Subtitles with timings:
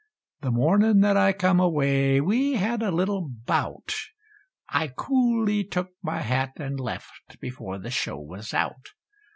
[0.41, 3.93] The mornin' that I come away, we had a little bout;
[4.67, 8.87] I coolly took my hat and left, before the show was out.